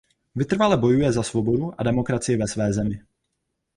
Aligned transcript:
Vytrvale 0.35 0.77
bojuje 0.77 1.11
za 1.13 1.23
svobodu 1.23 1.71
a 1.77 1.83
demokracii 1.83 2.37
ve 2.37 2.47
své 2.47 2.73
zemi. 2.73 2.99